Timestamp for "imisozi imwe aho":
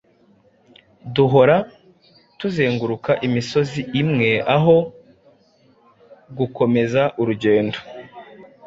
3.27-4.75